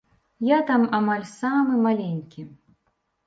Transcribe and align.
Я 0.51 0.57
там 0.69 0.85
амаль 0.99 1.27
самы 1.33 1.77
маленькі. 1.85 2.47